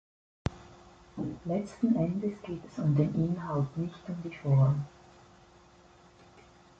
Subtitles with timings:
[1.45, 4.83] Letzten Endes geht es um den Inhalt, nicht um die Form.